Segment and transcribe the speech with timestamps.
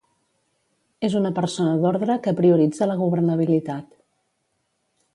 [1.07, 3.97] És una persona d’ordre que prioritza la governabilitat.